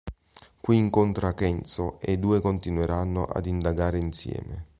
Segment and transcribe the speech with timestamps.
[0.59, 4.65] Qui incontra Kenzo e i due continueranno ad indagare insieme.